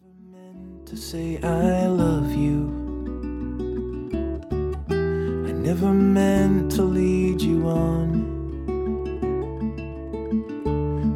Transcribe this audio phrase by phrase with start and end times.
[0.00, 2.70] Never meant to say I love you.
[4.88, 8.24] I never meant to lead you on.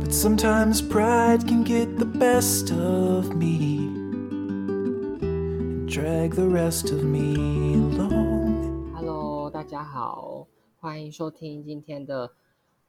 [0.01, 3.89] But sometimes pride can get the best of me
[5.23, 8.93] and drag the rest of me along.
[8.95, 10.47] Hello，大家好，
[10.81, 12.33] 欢迎收听今天的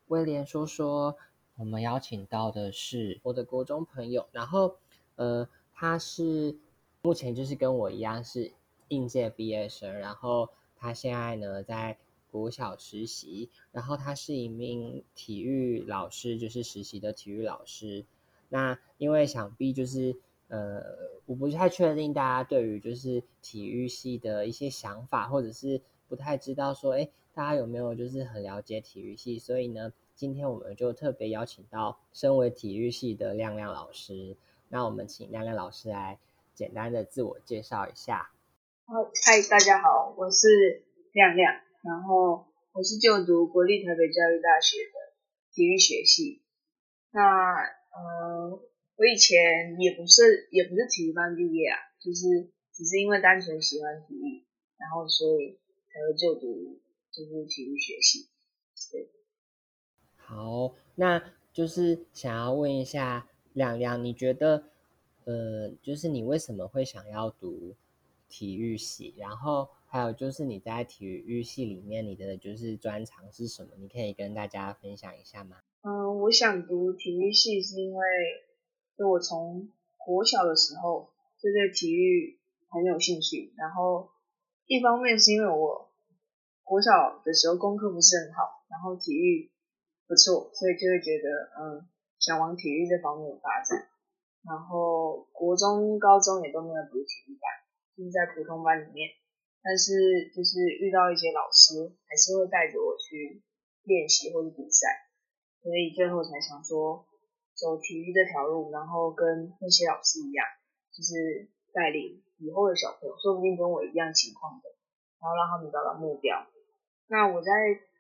[0.07, 1.15] 威廉说说。
[1.57, 4.77] 我们邀请到的是我的国中朋友，然后
[5.15, 5.47] 呃，
[5.78, 6.56] 他是
[7.02, 8.50] 目前就是跟我一样是
[8.88, 11.98] 应届毕业生，然后他现在呢在
[12.30, 18.06] 国小实习，然后他是一名体育老师，就是实习的体育老师。
[18.48, 20.16] 那因为想必就是
[20.48, 20.82] 呃，
[21.26, 29.38] 我不太确定大家对于就是体育系的一些想法，或者是不太知道说，哎，大家有没有就是很了解体育系？
[29.38, 34.36] 所以呢，今天我们就特别邀请到身为体育系的亮亮老师。
[34.68, 36.18] 那我们请亮亮老师来
[36.54, 38.30] 简单的自我介绍一下。
[38.86, 38.94] 好，
[39.24, 45.14] 嗨，大家好，我是亮亮，然后我是就读国立台北教育大学的
[45.52, 46.42] 体育学系。
[47.10, 47.20] 那
[47.90, 48.60] 呃，
[48.96, 54.44] 我以前也不是也不是体育班毕业啊，就是只是因为单纯喜欢体育，
[54.76, 55.58] 然后所以
[55.88, 56.80] 才会就读
[57.10, 58.28] 就是体育学系。
[58.92, 59.10] 对，
[60.16, 64.62] 好，那就是想要问一下亮亮，你觉得
[65.24, 67.74] 呃，就是你为什么会想要读
[68.28, 69.14] 体育系？
[69.16, 73.70] 然后还有就是你在体育系里面，你的就是专长是什么？
[73.78, 75.56] 你可以跟大家分享一下吗？
[75.80, 78.04] 嗯，我想读体育系是因为，
[78.98, 82.38] 就我从国小的时候就对体育
[82.68, 84.10] 很有兴趣，然后
[84.66, 85.88] 一方面是因为我
[86.62, 89.50] 国小的时候功课不是很好，然后体育
[90.06, 91.88] 不错，所以就会觉得嗯
[92.18, 93.88] 想往体育这方面发展。
[94.46, 97.50] 然后国中、高中也都没有读体育班，
[97.96, 99.10] 就是在普通班里面，
[99.58, 103.42] 但是就是遇到一些老师，还是会带着我去
[103.82, 104.86] 练习或者比赛。
[105.62, 107.04] 所以最后才想说
[107.58, 110.46] 走体育这条路，然后跟那些老师一样，
[110.94, 114.70] 就是带领以后的小朋友，说不定跟我一样情况的，
[115.18, 116.46] 然后让他们找到目标。
[117.08, 117.50] 那我在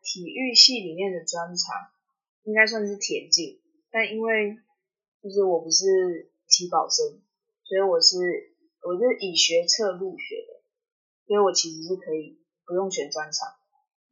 [0.04, 1.90] 体育系里面的专长
[2.44, 3.58] 应该算是田径，
[3.90, 4.58] 但因为
[5.22, 7.20] 就是我不是体保生，
[7.64, 8.16] 所以我是
[8.82, 10.62] 我是以学测入学的，
[11.26, 13.54] 所以我其实是可以不用选专长。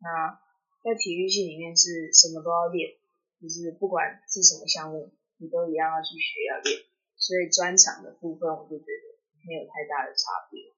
[0.01, 0.41] 那
[0.83, 2.97] 在体育系里面是什么都要练。
[3.43, 6.83] 就是不管是什么项目，你都一样要去学要练，
[7.15, 10.73] 所以专长的部分我就觉得没有太大的差别。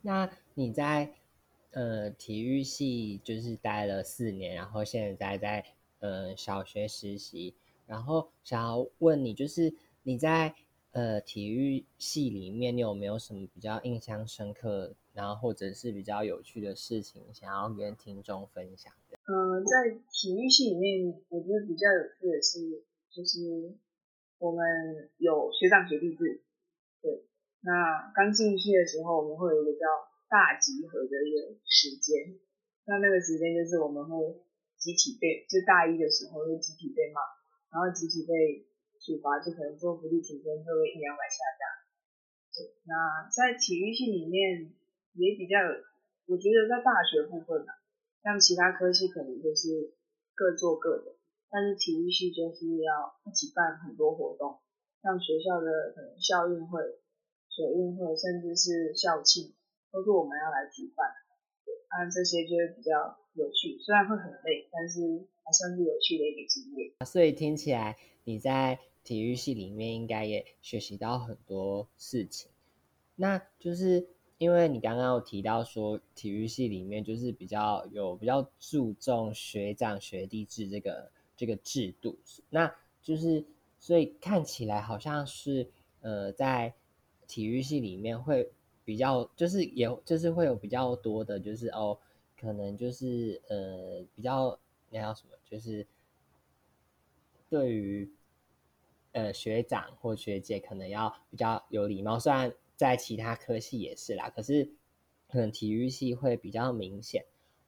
[0.00, 1.12] 那你在
[1.72, 5.62] 呃体育系就是待了四年，然后现在在
[5.98, 7.54] 呃小学实习，
[7.88, 10.54] 然后想要问你，就是你在
[10.92, 18.92] 呃体育系里面，你有没有什么比较印象深刻，然后或者是比较有趣的事情，想要跟听众分享？
[19.24, 23.74] 嗯，在体育系里面，我觉得比较有趣的是，就是
[24.38, 26.42] 我们有学长学弟制。
[27.00, 27.24] 对，
[27.60, 29.86] 那刚进去的时候，我们会有一个叫
[30.28, 32.38] 大集合的一个时间。
[32.84, 34.16] 那那个时间就是我们会
[34.78, 37.20] 集体被，就大一的时候会集体被骂，
[37.70, 38.66] 然后集体被
[38.98, 42.72] 处罚，就可能做福利提升会一两百下这样。
[42.84, 44.72] 那在体育系里面
[45.14, 45.56] 也比较，
[46.26, 47.72] 我觉得在大学部分呢。
[48.20, 49.94] 像其他科系可能就是
[50.34, 51.14] 各做各的，
[51.48, 54.58] 但是体育系就是要一起办很多活动，
[55.00, 56.82] 像学校的可能校运会、
[57.48, 59.54] 水运会，甚至是校庆，
[59.92, 61.06] 都是我们要来举办。
[61.88, 65.00] 啊这些就会比较有趣，虽然会很累，但是
[65.44, 66.92] 还算是有趣的一个经验。
[67.04, 72.50] 所以听起来你在体育系里面应该也学习到很多事情，
[73.16, 74.06] 那就是。
[74.38, 82.16] 因为你刚刚有提到说，体育系里面就是比较有比较注重学长学弟制这个这个制度，
[82.48, 82.72] 那
[83.02, 83.44] 就是
[83.80, 85.68] 所以看起来好像是
[86.02, 86.72] 呃在
[87.26, 88.48] 体育系里面会
[88.88, 91.98] 比较就是也就是会有比较多的，就是哦
[92.40, 94.58] 可能就是呃比较
[94.88, 95.86] 那叫什么，就是
[97.50, 98.10] 对于
[99.12, 102.50] 呃学长或学姐可能要比较有礼貌，虽然。
[102.78, 104.64] 在其他科系也是啦，可是
[105.28, 107.24] 可能体育系会比较明显。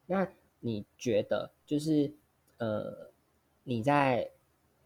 [0.07, 0.25] 那
[0.61, 2.15] 你觉得就是
[2.59, 3.11] 呃
[3.65, 4.31] 你在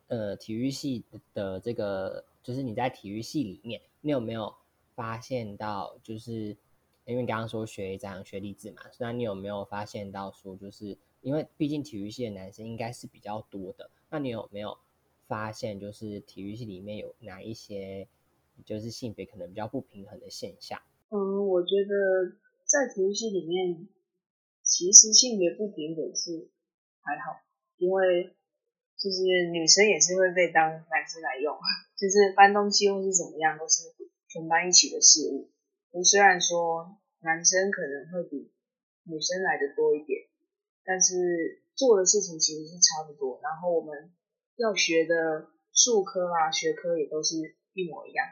[0.08, 1.04] 呃体育系
[1.34, 4.50] 的这个，就是你在体育系里面，你有没有
[4.94, 6.56] 发现到，就是
[7.04, 14.78] 因为刚刚说学长学弟制嘛，那你有没有发现到说，就是因为毕竟体育系的男生应该是比较多的，那你有没有
[15.26, 18.08] 发现就是体育系里面有哪一些？
[18.64, 20.80] 就是性别可能比较不平衡的现象？
[21.10, 23.88] 嗯，我觉得在体育系里面，
[24.62, 26.46] 其实性别不平等是
[27.02, 27.42] 还好，
[27.78, 28.30] 因为
[28.96, 31.58] 就是女生也是会被当男生来用，
[31.98, 33.92] 就是搬东西或是怎么样，都是
[34.34, 35.52] 全班一起的事物。
[36.02, 38.50] 虽然说男生可能会比
[39.04, 40.26] 女生来的多一点，
[40.82, 43.38] 但是做的事情其实是差不多。
[43.40, 44.10] 然后我们
[44.56, 48.26] 要学的术科啊、学科也都是一模一样。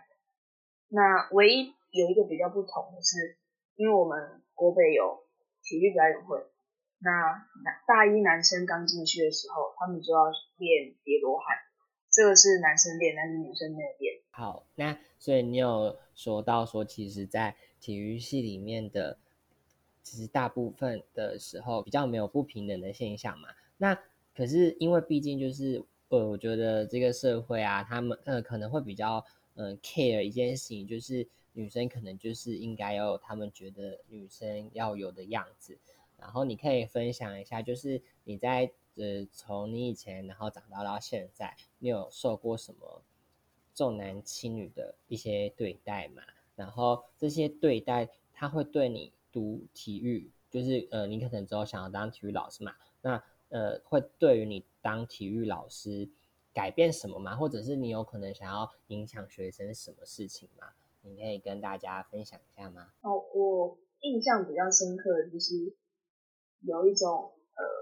[0.88, 3.38] 那唯一有一个比较不同的是，
[3.76, 5.22] 因为我们国北有
[5.62, 6.42] 体育表演会，
[6.98, 7.46] 那
[7.86, 10.26] 大一男生刚进去的时候，他们就要
[10.58, 11.46] 练叠罗汉，
[12.12, 14.20] 这个是男生练，但是女生没有练。
[14.30, 19.18] 好，那所以你有说到说，其实，在体育系里面的，
[20.02, 23.48] 其实大部分的时候比较没有不平等的现象嘛。
[23.78, 23.98] 那
[24.36, 29.24] 可是因为毕竟就是呃，我觉得这个社会啊，他们呃可能会比较
[29.54, 35.78] 嗯 care 一件事情，就是女生可能就是应该要有他们觉得女生要有的样子。
[36.18, 43.02] 然后你可以分享一下，就是你在呃从你以前然后长大到现在，你有受过什么？
[43.74, 46.22] 重男轻女的一些对待嘛，
[46.54, 56.06] 然后这些对待，他会对你读体育，就是呃，你可能之后想要当体育老师嘛，那呃，会对于你当体育老师
[56.52, 57.34] 改变什么吗？
[57.34, 60.68] 或者是你有可能想要影响学生什么事情吗？
[61.00, 62.92] 你可以跟大家分享一下吗？
[63.00, 65.74] 哦，我印象比较深刻的就是
[66.60, 67.32] 有一种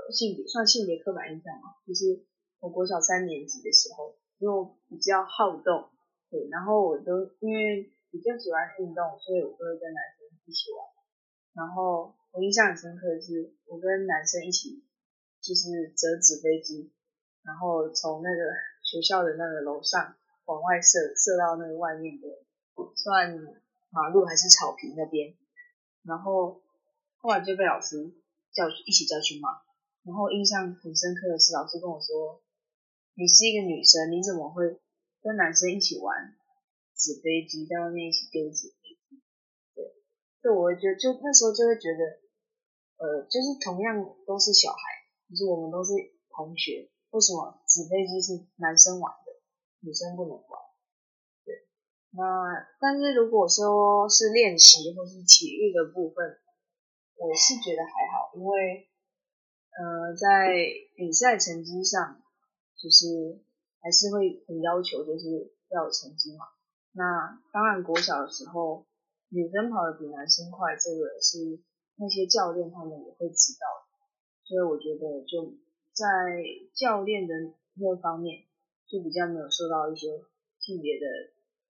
[0.08, 2.24] 性别算性别刻板印象嘛，就是
[2.60, 4.16] 我国小三年级的时候。
[4.40, 5.90] 因为我比较好动，
[6.30, 10.80] 对，然后我都因为比较喜欢运动，所以我都会跟男生一起玩。
[11.52, 14.82] 然后我印象很深刻的是，我跟男生一起
[15.42, 16.90] 就是折纸飞机，
[17.44, 18.40] 然后从那个
[18.82, 22.26] 学校的那个楼上往外射，射到那个外面的
[22.96, 23.36] 算
[23.90, 25.36] 马路还是草坪那边。
[26.02, 26.62] 然后
[27.18, 28.10] 后来就被老师
[28.54, 29.50] 叫一起叫去骂。
[30.04, 32.42] 然后印象很深刻的是，老师跟我说。
[33.18, 34.64] 你是一个女生，你怎么会
[35.20, 36.16] 跟男生一起玩
[36.96, 39.20] 纸飞机，在外面一起丢纸飞机？
[39.74, 39.84] 对，
[40.40, 42.00] 就我会觉得，就那时候就会觉得，
[42.96, 44.80] 呃，就是同样都是小孩，
[45.28, 45.92] 就是我们都是
[46.30, 49.36] 同学，为什么纸飞机是男生玩的，
[49.80, 50.52] 女生不能玩？
[51.44, 51.66] 对，
[52.12, 52.24] 那
[52.80, 56.40] 但是如果说是练习或是体育的部分，
[57.16, 58.88] 我是觉得还好，因为
[59.80, 60.52] 呃，在
[60.94, 62.20] 比赛成绩上。
[62.80, 63.38] 就是
[63.82, 66.46] 还是会很要求，就是要有成绩嘛。
[66.92, 68.86] 那当然，国小的时候，
[69.28, 71.60] 女生跑的比男生快，这个是
[71.96, 73.84] 那些教练他们也会知道。
[74.44, 75.52] 所以我觉得就
[75.92, 76.40] 在
[76.72, 77.34] 教练的
[77.74, 78.44] 那方面，
[78.88, 80.08] 就比较没有受到一些
[80.58, 81.04] 性别的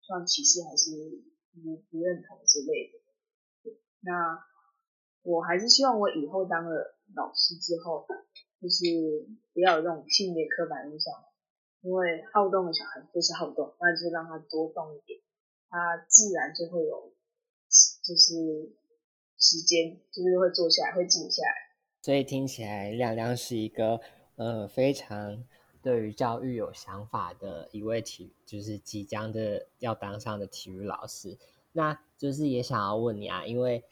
[0.02, 3.74] 算歧视还是不不认同之类的。
[4.02, 4.46] 那
[5.22, 8.06] 我还是希望我以后当了老师之后。
[8.60, 8.84] 就是
[9.54, 11.14] 不要有这种性别刻板印象，
[11.80, 15.18] 因为好动的小孩就是好动，那就让他多动一点，
[15.70, 17.10] 他自然就会有，
[18.04, 18.76] 就是
[19.38, 21.54] 时间，就是会坐下来，会静下来。
[22.02, 23.98] 所以听起来亮亮是一个
[24.36, 25.42] 呃非常
[25.80, 31.38] 对于教育有想法的一位体，就是即将的要当上的体育老师。
[31.72, 33.82] 那就是也想要问你啊，因为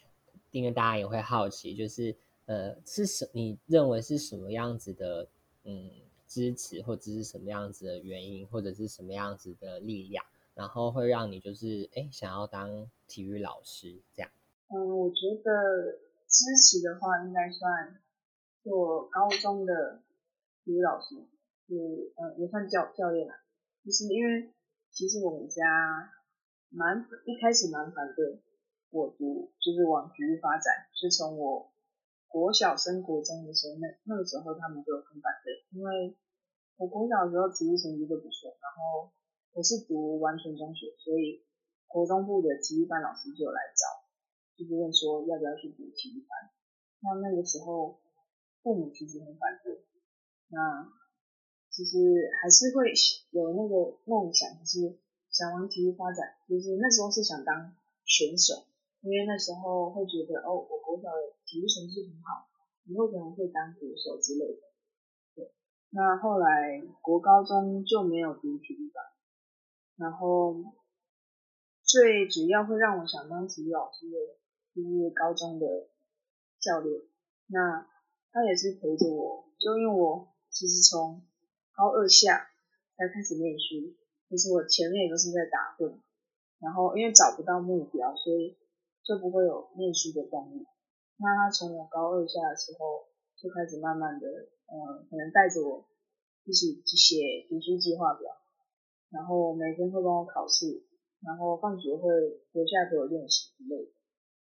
[0.50, 2.14] 因为大家也会好奇，就是。
[2.48, 3.28] 呃，是什？
[3.32, 5.28] 你认为是什么样子的？
[5.64, 5.90] 嗯，
[6.26, 10.24] 支持或者是什么样子的原因，或者是什么样子的力量，
[10.54, 14.30] 然后会让你就是哎想要当体育老师这样？
[14.68, 18.00] 嗯，我觉得支持的话，应该算
[18.62, 20.00] 做高中的
[20.64, 21.16] 体育老师，
[21.66, 21.74] 是
[22.16, 23.34] 嗯也算教教练啦。
[23.84, 24.48] 就是因为
[24.90, 25.62] 其实我们家
[26.70, 28.40] 蛮一开始蛮反对
[28.88, 31.70] 我读，就是往体育发展，是从我。
[32.28, 36.14] 国小升国中的时候，那那个时候他们就很反对，因为
[36.76, 39.10] 我国小的时候体育成绩都不错，然后
[39.52, 41.42] 我是读完全中学，所以
[41.88, 44.04] 国中部的体育班老师就来找，
[44.54, 46.52] 就是问说要不要去读体育班。
[47.00, 47.98] 那那个时候
[48.62, 49.86] 父母其实很反对，
[50.48, 50.86] 那
[51.70, 51.96] 其实
[52.42, 52.92] 还是会
[53.30, 54.98] 有那个梦想，就是
[55.30, 58.67] 想往体育发展，就是那时候是想当选手。
[59.00, 61.08] 因为那时候会觉得，哦，我国小
[61.46, 62.48] 体育成绩很好，
[62.84, 64.60] 以后可能会当鼓手之类的。
[65.34, 65.52] 对，
[65.90, 69.04] 那后来国高中就没有读体育班，
[69.96, 70.54] 然后
[71.84, 74.16] 最主要会让我想当体育老师的，
[74.74, 75.88] 就是高中的
[76.60, 77.02] 教练。
[77.46, 77.86] 那
[78.30, 81.24] 他也是陪着我，就因为我其实从
[81.72, 82.50] 高二下
[82.96, 83.94] 才开始念书，
[84.28, 86.00] 就是我前面也都是在打混。
[86.60, 88.58] 然后因为找不到目标，所以
[89.08, 90.66] 就不会有念书的动力。
[91.16, 93.08] 那他从我高二下的时候
[93.40, 94.28] 就开始慢慢的，
[94.68, 95.88] 嗯，可能带着我
[96.44, 98.28] 一起去写读书计划表，
[99.08, 100.84] 然后每天会帮我考试，
[101.24, 102.04] 然后放学会
[102.52, 103.92] 留下来给我练习之类的。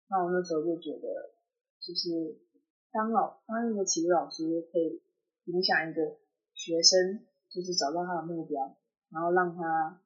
[0.10, 1.32] 那我那时候就觉得，
[1.80, 2.38] 就是
[2.92, 5.02] 当老当一个体育老师可以
[5.46, 6.20] 影响一个
[6.54, 8.76] 学生，就是找到他的目标，
[9.10, 10.04] 然后让他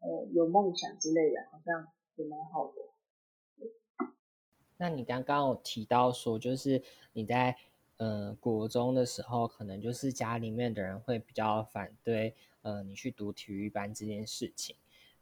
[0.00, 2.81] 呃有梦想之类的，好像也蛮好的。
[4.82, 7.56] 那你刚刚有提到说，就是你在
[7.98, 14.74] 呃国中的时候，可能就是家里面的人会比较反对呃你去读体育班这件事情。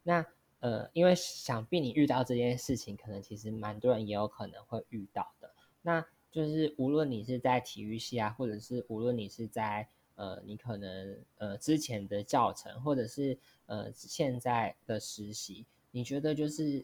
[0.02, 0.24] 那
[0.60, 5.52] 呃，因为想必你遇到这件事情，可能其实蛮多人也有可能会遇到的。
[5.82, 13.36] 那就是无论你是在体育系啊，或者是无论你是在呃你可能呃之前的教程，或者是
[13.66, 16.82] 呃现在的实习，你觉得就是。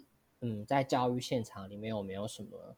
[0.49, 2.77] 嗯，在教育现场里面有没有什么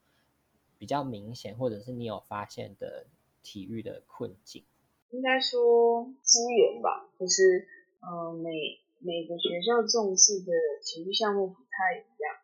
[0.79, 3.07] 比较明显，或者是你有发现的
[3.43, 4.65] 体育的困境？
[5.11, 7.69] 应该说资源吧，就是
[8.01, 10.51] 呃每每个学校重视的
[10.83, 12.41] 体育项目不太一样，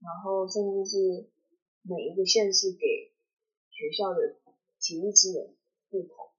[0.00, 1.28] 然后甚至是
[1.82, 3.12] 每一个县市给
[3.70, 4.34] 学校的
[4.80, 5.54] 体育资源
[5.88, 6.30] 不同。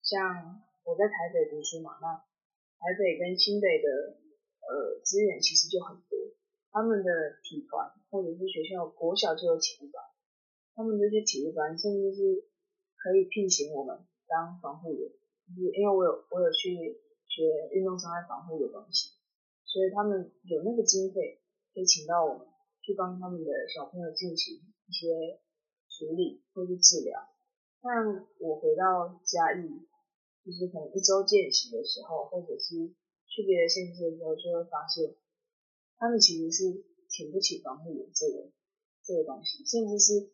[0.00, 4.16] 像我在台北读书嘛，那台北跟新北的
[4.60, 6.00] 呃资源其实就很。
[6.72, 10.02] 他们的体团或者是学校国小就有体育班，
[10.74, 12.48] 他们这些体育班甚至是
[12.96, 15.12] 可以聘请我们当防护员，
[15.44, 16.96] 就是因为我有我有去
[17.28, 17.44] 学
[17.76, 19.12] 运动伤害防护的东西，
[19.68, 22.48] 所以他们有那个经费可以请到我们
[22.80, 24.56] 去帮他们的小朋友进行
[24.88, 25.44] 一些
[25.92, 27.20] 处理或是治疗。
[27.82, 29.68] 但我回到嘉义，
[30.42, 32.96] 就是可能一周见习的时候，或者是
[33.28, 35.20] 去别的县市的时候，就会发现。
[36.02, 38.50] 他们其实是请不起防护员这个
[39.04, 40.32] 这个东西，甚至是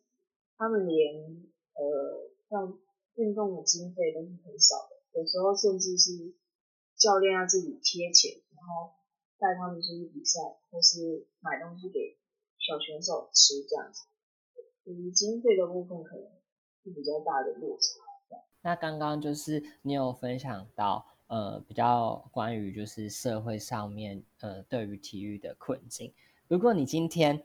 [0.57, 1.45] 他们连
[1.77, 2.79] 呃像
[3.13, 6.33] 运动的经费都是很少的，有时候甚至是
[6.97, 8.97] 教练要自己贴钱，然后
[9.37, 12.17] 带他们出去比赛，或是买东西给
[12.57, 14.09] 小选手吃这样子，
[14.83, 16.25] 就是经费的部分可能
[16.83, 18.01] 是比较大的落差。
[18.63, 21.18] 那刚刚就是你有分享到。
[21.29, 26.11] 呃，比较关于就是社会上面呃对于体育的困境。
[26.47, 27.43] 如果你今天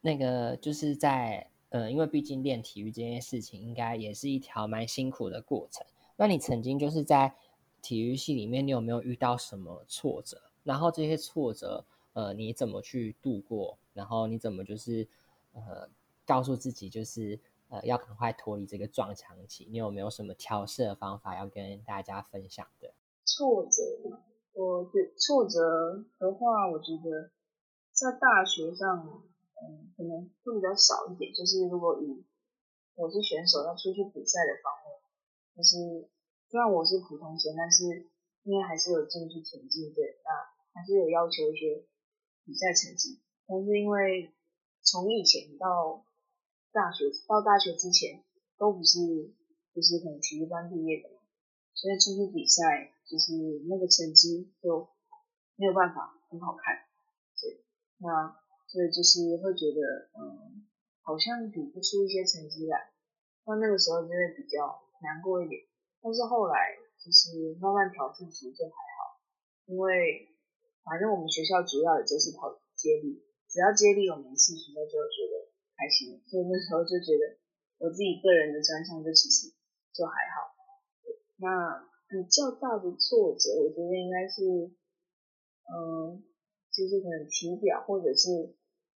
[0.00, 5.84] 那个就是在呃，因为毕竟练体育这件事情，应该也是一条蛮辛苦的过程。
[6.16, 7.34] 那你曾经就是在
[7.82, 10.40] 体育系里面，你有没有遇到什么挫折？
[10.62, 13.76] 然后这些挫折呃，你怎么去度过？
[13.92, 15.08] 然后你怎么就是
[15.52, 15.88] 呃
[16.24, 17.40] 告诉自己就是。
[17.74, 22.94] 呃，要赶快脱离这个撞墙期，你有没有什么调试的方法要跟大家分享的？
[23.24, 23.82] 挫折，
[24.52, 27.32] 我觉挫折的话，我觉得
[27.90, 29.24] 在大学上，
[29.60, 31.34] 嗯，可能会比较少一点。
[31.34, 32.24] 就是如果以
[32.94, 34.94] 我是选手要出去比赛的方面，
[35.56, 36.08] 就是
[36.48, 38.06] 虽然我是普通生，但是
[38.44, 40.30] 因为还是有进去田径队，那
[40.80, 41.82] 还是有要求一些
[42.44, 43.18] 比赛成绩。
[43.48, 44.32] 但是因为
[44.80, 46.04] 从以前到
[46.74, 48.24] 大学到大学之前
[48.58, 48.98] 都不是，
[49.70, 51.08] 就是可能体育班毕业的，
[51.72, 54.90] 所以出去比赛就是那个成绩就
[55.54, 56.74] 没有办法很好看，
[57.38, 57.62] 对，
[57.98, 58.34] 那
[58.66, 60.66] 所以就是会觉得，嗯，
[61.02, 62.90] 好像比不出一些成绩来，
[63.46, 65.62] 那那个时候就会比较难过一点。
[66.02, 69.22] 但是后来就是慢慢调试，其实就还好，
[69.66, 70.26] 因为
[70.82, 75.43] 反正我们学校主要也就是跑接力，只要接力有名次，学校就觉得。
[75.76, 77.36] 开心，所以那时候就觉得
[77.78, 79.52] 我自己个人的专项就其实
[79.92, 80.54] 就还好。
[81.36, 84.70] 那比较大的挫折，我觉得应该是，
[85.66, 86.22] 嗯，
[86.70, 88.54] 就是可能体表或者是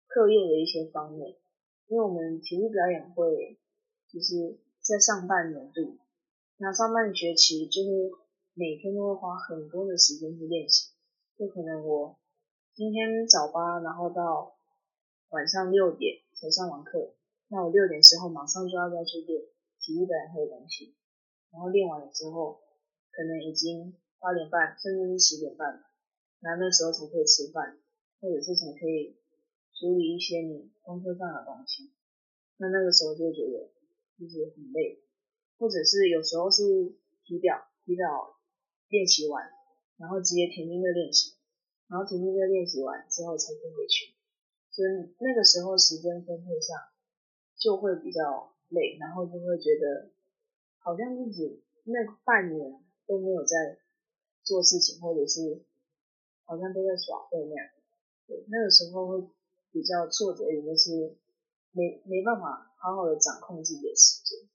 [0.08, 1.38] 课业的一些方面，
[1.88, 3.58] 因为我们体育表演会
[4.12, 5.98] 就是在上半年度，
[6.58, 8.12] 那上半学期就是
[8.54, 10.92] 每天都会花很多的时间去练习，
[11.38, 12.20] 就可能我
[12.74, 14.58] 今天早八，然后到
[15.30, 16.25] 晚上六点。
[16.36, 17.16] 才上完课，
[17.48, 19.42] 那我六点之后马上就要再去练
[19.80, 20.94] 体育表演会的东西，
[21.52, 22.60] 然后练完了之后，
[23.12, 25.82] 可能已经八点半甚至是十点半了，
[26.42, 27.80] 那那时候才可以吃饭，
[28.20, 29.16] 或者是才可以
[29.74, 31.94] 处理一些你功课上的东西，
[32.58, 33.72] 那那个时候就觉得
[34.20, 35.04] 就是很累，
[35.58, 36.64] 或者是有时候是
[37.24, 38.36] 体表体表
[38.90, 39.44] 练习完，
[39.98, 41.36] 然后直接田径队练习，
[41.88, 44.15] 然后田径队练习完之后才可以回去。
[44.76, 46.78] 所以那个时候时间分配上
[47.58, 50.10] 就会比较累，然后就会觉得
[50.80, 51.94] 好像自己那
[52.26, 53.78] 半年都没有在
[54.44, 55.64] 做事情，或者是
[56.44, 57.70] 好像都在耍废那样。
[58.28, 59.26] 对，那个时候会
[59.72, 61.16] 比较挫折，也就是
[61.72, 64.50] 没没办法好好的掌控自己的时间。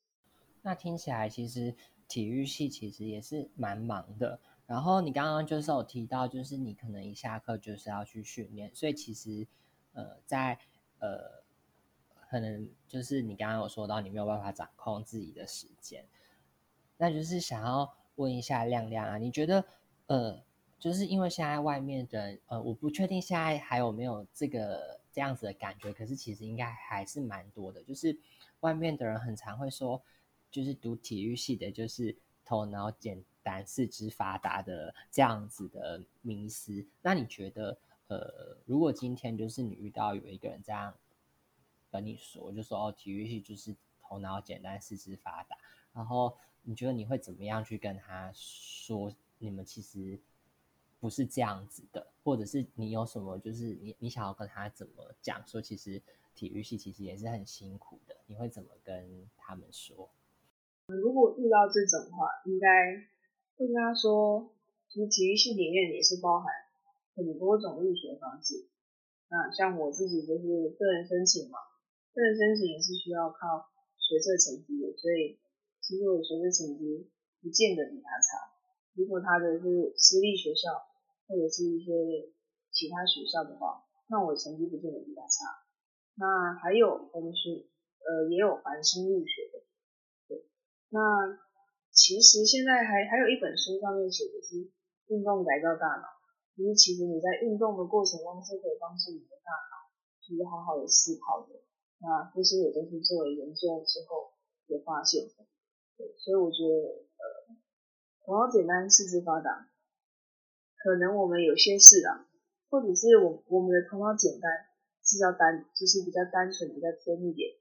[0.60, 1.74] 那听起来其实
[2.06, 4.38] 体育系其实也是蛮忙的。
[4.66, 9.46] 然后你刚刚就是有提到，就是你可能一下课就是要去训练，所以其实
[10.00, 10.58] 呃在
[10.98, 11.42] 呃
[12.28, 16.06] 可能就是你刚刚有说到你没有办法掌控自己的时间，
[16.96, 19.64] 那就是想要问一下亮亮啊，你觉得
[20.06, 20.42] 呃
[20.78, 28.18] 就是因为现在外面的呃我不确定现在还有没有这个这样子的感觉，可是其实应该还是蛮多的，就是
[28.60, 30.02] 外面的人很常会说。
[30.52, 36.84] 就是读体育系的，就是头脑简单、四肢发达的这样子的迷思。
[37.02, 37.78] 那你觉得，
[38.10, 40.92] 呃，如果今天就是你遇到有一个人这样
[41.90, 45.56] 跟你说，就说哦，体育系就是头脑简单、四肢发达，
[45.92, 49.12] 然后你觉得你会怎么样去跟他说？
[49.42, 50.20] 你们其实
[50.98, 55.42] 不是这样子的，或者是你有什么就是你你想要跟他怎么讲？
[55.46, 56.02] 说其实
[56.34, 60.10] 体育系其实也是很辛苦的，你会怎么跟他们说？
[60.88, 62.68] 如果遇到这种话，应该
[63.56, 64.52] 会跟他说，
[64.88, 66.52] 其实体育系里面也是包含
[67.16, 68.68] 很多种入学方式。
[69.30, 71.58] 那像我自己就是个人申请嘛，
[72.12, 75.38] 个人申请也是需要靠学测成绩的，所以
[75.80, 78.50] 其实我学测成绩不见得比他差。
[78.94, 80.82] 如果他的是私立学校
[81.28, 81.92] 或者是一些
[82.74, 85.62] 其他学校的话，那我成绩不见得比他差。
[86.18, 87.70] 那还有我们是
[88.02, 89.62] 呃也有繁星入学的。
[90.26, 90.44] 对
[90.90, 90.98] 那
[91.94, 94.68] 其实现在还还有一本书上面写的是
[95.06, 96.06] 运动改造大脑，
[96.56, 99.88] 就是其实你在运动的过程中是可以帮助你的大脑，
[100.20, 101.60] 就是好好的思考的。
[102.00, 104.32] 那这些也都是做了研究之后
[104.66, 105.44] 也发现的。
[105.96, 107.56] 对，所以我觉得呃，
[108.24, 109.68] 头脑简单四肢发达，
[110.76, 112.24] 可能我们有些事啊，
[112.70, 114.50] 或者是我我们的头脑简单
[115.04, 117.52] 是较单，就是比较单纯比较偏一点，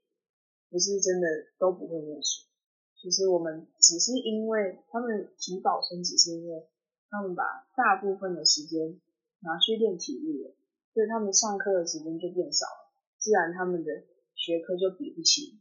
[0.70, 1.28] 不是真的
[1.58, 2.48] 都不会念书。
[2.96, 6.68] 其实我们只是因为他们提早生只是因为
[7.10, 9.00] 他们把大部分的时间
[9.40, 10.54] 拿去练体育了，
[10.94, 13.90] 所以他们上课的时间就变少了，自然他们的
[14.34, 15.60] 学科就比不起，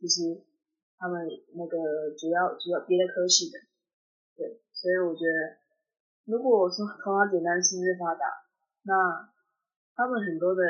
[0.00, 0.44] 就是
[0.96, 1.76] 他们那个
[2.16, 3.58] 主要主要别的科系的，
[4.36, 5.58] 对，所以我觉得
[6.24, 8.24] 如果说头脑简单四肢发达，
[8.82, 9.28] 那
[9.94, 10.62] 他们很多的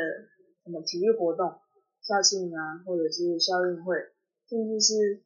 [0.65, 1.61] 什么体育活动，
[2.01, 3.97] 校庆啊，或者是校运会，
[4.49, 5.23] 甚至是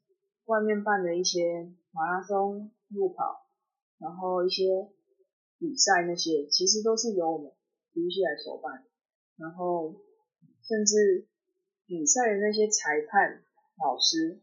[0.46, 3.46] 外面办的一些马拉松、路跑，
[4.00, 4.90] 然后一些
[5.58, 7.52] 比赛那些，其实都是由我们
[7.92, 8.84] 体育系来筹办。
[9.36, 9.94] 然后
[10.66, 11.28] 甚至
[11.86, 13.44] 比赛的那些裁判、
[13.78, 14.40] 老师，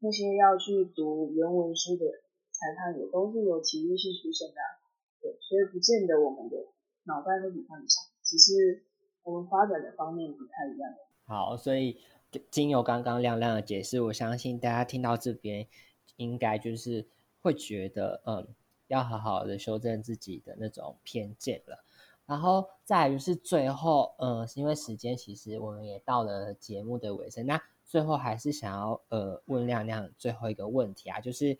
[0.00, 2.06] 那些要去读原文书的
[2.50, 4.60] 裁判，也都是由体育系出身的。
[5.20, 6.56] 对，所以不见得我们的
[7.04, 8.82] 脑袋会比他们强，只是
[9.22, 10.90] 我们发展的方面不太一样。
[11.26, 12.00] 好，所以。
[12.50, 15.66] 经由刚刚亮亮的解释，我相信大家听到这边，
[16.16, 17.08] 应该就是
[17.40, 18.46] 会觉得，嗯，
[18.88, 21.82] 要好好的修正自己的那种偏见了。
[22.26, 31.56] 然后再于是最后，嗯，因为时间其实我们也到了节目的尾声，那最后还是想要呃问亮亮最后一个问题啊，就是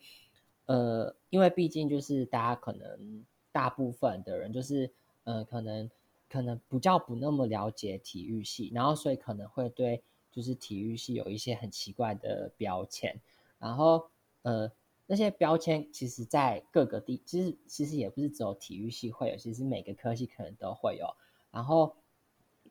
[0.65, 4.91] 呃，因为毕竟就是大家可能大部分的人就是，
[5.23, 5.89] 呃，可能
[6.29, 10.01] 可能不叫不那么了解体育系，然后所以可能会对。
[10.29, 13.19] 就是体育系有一些很奇怪的标签，
[13.57, 14.07] 然后
[14.43, 14.71] 呃
[15.07, 21.07] 那些标签其实，在各个地其实其实也不是只有体育系会有，其实每个科系可能都会有。
[21.49, 21.95] 然后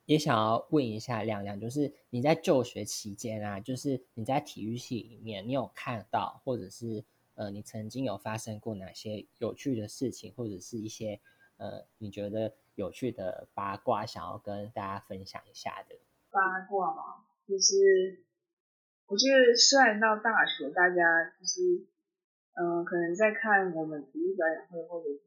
[0.05, 11.19] 也想要问一下亮亮，就是你在就学期间啊，就是你在体育系里面，你有看到或者是呃你曾经有发生过哪些有趣的事情，或者是一些
[11.57, 15.97] 呃你觉得有趣的八卦，想要跟大家分享一下的
[16.31, 17.25] 八卦吗？
[17.49, 18.25] 就是，
[19.07, 20.95] 我觉得虽然到大学，大家
[21.41, 21.87] 就是，
[22.57, 25.25] 嗯，可能在看我们体育表演会，或者是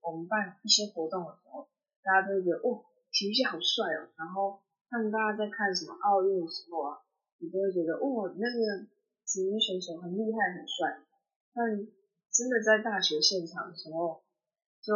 [0.00, 1.68] 我们办一些活动的时候，
[2.02, 4.08] 大家都会觉得，哦，体育系好帅哦。
[4.16, 7.02] 然后看大家在看什么奥运的时候啊，
[7.38, 8.86] 你就会觉得，哦，那个
[9.26, 11.02] 体育选手很厉害，很帅。
[11.52, 11.66] 但
[12.30, 14.22] 真的在大学现场的时候，
[14.80, 14.94] 就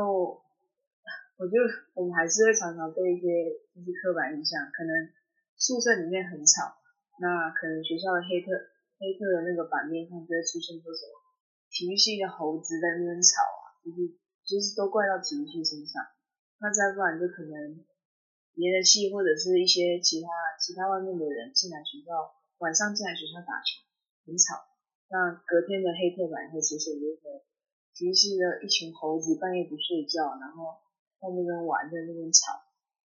[1.37, 1.65] 我觉得
[1.95, 3.27] 我们还是会常常被一些
[3.75, 5.11] 就是刻板印象，可能。
[5.55, 6.75] 宿舍里面很吵，
[7.21, 8.51] 那可能学校的黑特
[8.99, 11.22] 黑特的那个版面上就会出现说什么
[11.83, 14.15] 体育系的猴子在那边吵啊，就是
[14.47, 15.99] 就是都怪到体育系身上。
[16.63, 17.83] 那再不然就可能
[18.55, 20.31] 别的系或者是一些其他
[20.63, 23.83] 其他外面的人进来学校，晚上进来学校打球
[24.23, 24.63] 很吵，
[25.11, 27.43] 那隔天的黑特版会出现一个
[27.99, 30.87] 体育系的一群猴子半夜不睡觉，然后
[31.19, 32.63] 在那边玩在那边吵。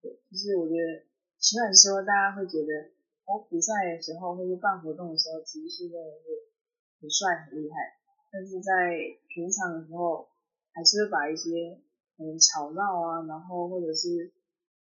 [0.03, 1.07] 对，就是我觉得，
[1.39, 2.91] 虽然说大家会觉得，
[3.31, 6.51] 哦，比赛的时候或者办活动的时候，体育系真的是
[6.99, 7.95] 很帅很厉害，
[8.31, 10.27] 但是在平常的时候，
[10.73, 11.79] 还是会把一些
[12.17, 14.31] 很吵闹啊，然后或者是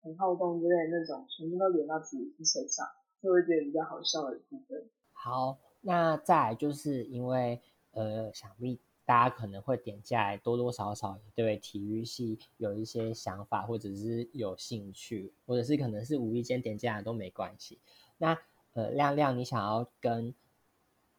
[0.03, 2.87] 很好动之类的那种，全部都连到自己身上，
[3.22, 4.88] 就会觉得比较好笑的部分。
[5.12, 7.61] 好，那再来就是因为
[7.92, 17.81] 呃，想必大家可能会点进来，多多少少对体育系有一些想法，或者是有兴趣，或者是可能是无意间点进来都没关系。
[18.18, 18.38] 那
[18.74, 20.35] 呃，亮亮，你想要跟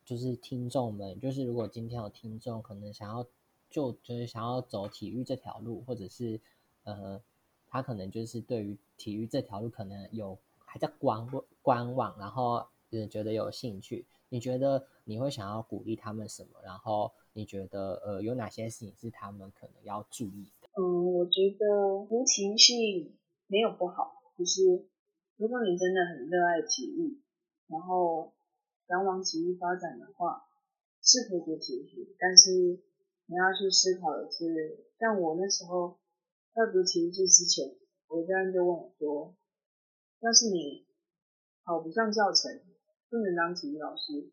[0.09, 3.23] 就是听众们，就是如果今天有听众可能想要
[3.69, 6.41] 就就是想要走体育这条路，或者是
[6.83, 7.21] 呃，
[7.67, 11.27] 他可能就是对于体育这条路可能有还在观
[11.61, 12.65] 观望，然后。
[12.91, 16.59] 是觉得有兴趣，你觉得你会想要鼓励他们什么？
[16.63, 20.67] 然后你觉得呃有哪些事情是他们可能要注意的？
[20.75, 23.13] 嗯，我觉得无情绪
[23.45, 24.87] 没有不好，就是
[25.37, 27.21] 如果你真的很热爱体育，
[27.67, 28.33] 然后
[28.89, 30.49] 想往体育发展的话，
[31.03, 32.15] 是可以读体育。
[32.17, 32.81] 但是
[33.27, 35.99] 你要去思考的是，像我那时候
[36.55, 39.35] 要读体育之前，我家人就问我说，
[40.21, 40.87] 要是你
[41.63, 42.59] 考不上教程。
[43.11, 44.29] 不能当体育老师，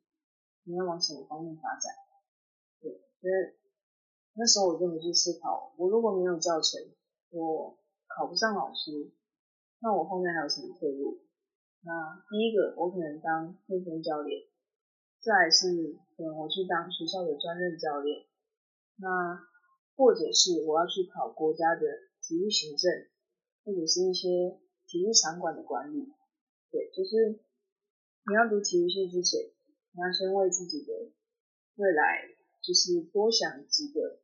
[0.64, 1.94] 你要往什么方面发展？
[2.78, 2.92] 对，
[3.22, 3.32] 所以
[4.34, 6.78] 那时候我就回去思考，我如果没有教程，
[7.30, 9.10] 我考不上老师，
[9.80, 11.25] 那我后面还有什么退路？
[11.82, 14.46] 那第一个，我可能当健身教练，
[15.20, 18.26] 再是可能我去当学校的专任教练，
[18.96, 19.40] 那
[19.96, 21.82] 或者是我要去考国家的
[22.22, 22.90] 体育行政，
[23.64, 26.12] 或者是一些体育场馆的管理，
[26.70, 27.40] 对，就是。
[28.28, 29.38] 你要读体育系之前，
[29.94, 31.12] 你要先为自己的
[31.76, 32.26] 未来，
[32.60, 34.18] 就是多想几个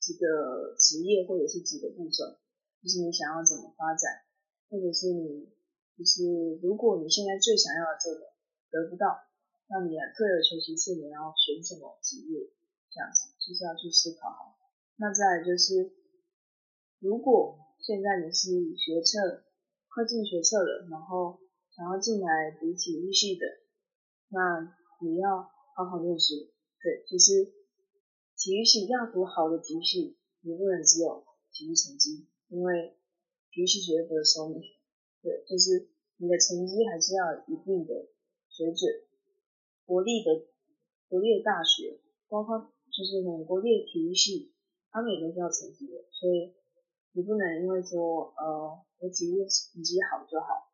[0.00, 2.42] 几个职业或者是几个步骤，
[2.82, 4.26] 就是你想要怎么发展，
[4.68, 5.46] 或者是你
[5.96, 8.36] 就是如果你现在最想要的这个
[8.70, 9.16] 得不到，
[9.66, 12.52] 那你退而求其次，你要选什么职业？
[12.92, 14.58] 这样子就是要去思考好。
[14.96, 15.96] 那再来就是，
[17.00, 19.44] 如果现在你是学测，
[19.88, 21.40] 快进学测了，然后。
[21.76, 23.44] 想要进来读体育系的，
[24.30, 25.42] 那你要
[25.76, 26.54] 好好练习。
[26.80, 27.52] 对，其实
[28.34, 32.96] 体育系要读好的体育系，你不能只有体育成绩，因为
[33.50, 34.75] 体育系绝对不会收你。
[35.26, 38.06] 对，就是你的成绩还是要一定的
[38.48, 39.02] 水准。
[39.84, 40.46] 国立的
[41.08, 44.52] 国立的大学，包括就是那种国立的体育系，
[44.92, 46.54] 他们也都是要成绩的，所以
[47.10, 50.70] 你不能因为说呃我体育成绩好就好。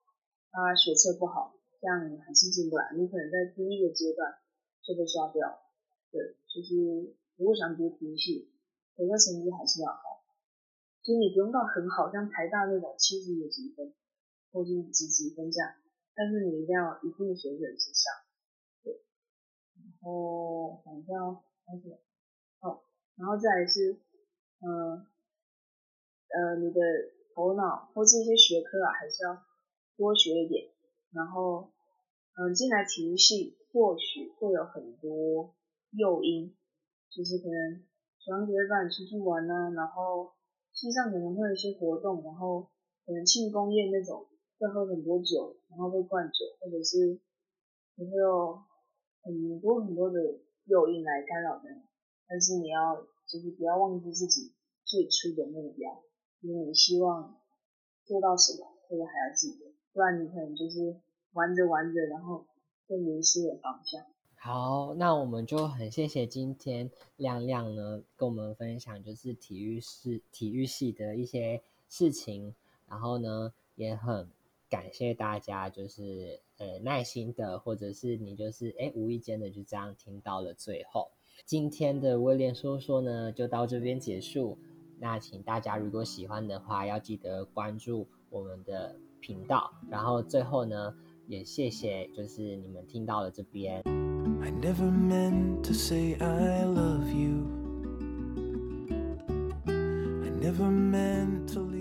[0.50, 2.92] 他学测不好，这样你还是进不来。
[2.94, 4.36] 你可能在第一个阶段
[4.82, 5.62] 就被刷掉。
[6.10, 8.52] 对，就是如果想读体育系，
[8.94, 10.20] 学测成绩还是要好。
[11.00, 13.94] 所以你不用到很好，像台大那种七十几分，
[14.52, 15.74] 或是几几分这样，
[16.14, 18.12] 但是你一定要一定水准之上。
[18.84, 19.02] 对，
[19.74, 21.98] 然后想一下哦，还有什么？
[22.60, 22.82] 哦，
[23.16, 23.98] 然后再来是，
[24.60, 25.06] 嗯，
[26.28, 26.80] 呃，你的
[27.34, 29.42] 头脑或是一些学科啊，还是要。
[29.94, 30.72] 多学一点，
[31.12, 31.70] 然后，
[32.34, 35.54] 嗯，进来体育系或许会有很多
[35.90, 36.56] 诱因，
[37.10, 37.84] 就是可能
[38.24, 40.32] 同学带你出去玩啊，然后
[40.72, 42.70] 系上可能会有一些活动，然后
[43.04, 44.26] 可能庆功宴那种
[44.62, 47.18] 会喝很多酒，然后被灌酒，或者是
[47.96, 48.62] 你会有
[49.22, 50.20] 很多很多的
[50.66, 51.68] 诱因来干扰你，
[52.29, 52.94] 但是你要
[53.27, 54.53] 就是不要忘记自己
[54.85, 56.05] 最初的目标，
[56.42, 57.40] 因为你希望
[58.05, 59.72] 做到什么，这个还要记得。
[59.92, 60.96] 不然你可能就是
[61.33, 62.46] 玩着玩着，然后
[62.88, 64.01] 就迷失了方向。
[64.37, 72.55] 好，那我们就很谢谢今天亮亮呢，跟我们分享就是体育系体育系的一些事情。
[72.88, 74.29] 然后呢，也很
[74.72, 81.11] 感谢大家，就是呃耐心的，或者是你就是哎无意间的就这样听到了最后。
[81.44, 84.56] 今天的威廉说说呢，就到这边结束。
[84.98, 88.96] 那请大家如果喜欢的话，要记得关注我们的。
[89.24, 90.92] 频道，然后最后呢，
[91.28, 93.80] 也谢谢，就是你们听到了这边。
[94.42, 97.46] I never meant to say I love you.
[99.68, 101.71] I never meant to